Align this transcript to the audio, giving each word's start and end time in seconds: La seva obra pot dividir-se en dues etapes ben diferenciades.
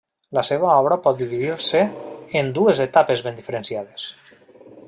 La 0.35 0.43
seva 0.45 0.69
obra 0.75 0.97
pot 1.03 1.19
dividir-se 1.19 1.83
en 2.43 2.51
dues 2.57 2.85
etapes 2.89 3.25
ben 3.29 3.41
diferenciades. 3.43 4.13